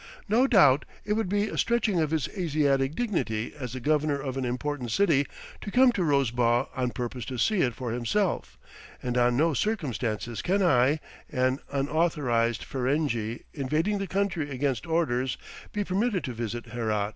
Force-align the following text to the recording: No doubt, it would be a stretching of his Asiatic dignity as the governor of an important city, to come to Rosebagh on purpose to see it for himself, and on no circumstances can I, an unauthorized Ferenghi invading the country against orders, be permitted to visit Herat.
No 0.27 0.47
doubt, 0.47 0.83
it 1.05 1.13
would 1.13 1.29
be 1.29 1.47
a 1.47 1.59
stretching 1.59 1.99
of 1.99 2.09
his 2.09 2.27
Asiatic 2.29 2.95
dignity 2.95 3.53
as 3.55 3.73
the 3.73 3.79
governor 3.79 4.19
of 4.19 4.35
an 4.35 4.45
important 4.45 4.89
city, 4.89 5.27
to 5.61 5.69
come 5.69 5.91
to 5.91 6.03
Rosebagh 6.03 6.69
on 6.75 6.89
purpose 6.89 7.23
to 7.25 7.37
see 7.37 7.61
it 7.61 7.75
for 7.75 7.91
himself, 7.91 8.57
and 9.03 9.15
on 9.15 9.37
no 9.37 9.53
circumstances 9.53 10.41
can 10.41 10.63
I, 10.63 10.99
an 11.31 11.59
unauthorized 11.71 12.63
Ferenghi 12.63 13.43
invading 13.53 13.99
the 13.99 14.07
country 14.07 14.49
against 14.49 14.87
orders, 14.87 15.37
be 15.71 15.83
permitted 15.83 16.23
to 16.23 16.33
visit 16.33 16.69
Herat. 16.71 17.09